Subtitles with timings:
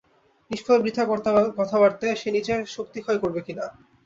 [0.51, 1.03] নিষ্ফল বৃথা
[1.57, 3.65] কথাবার্তায় সে নিজের শক্তিক্ষয় করবে না।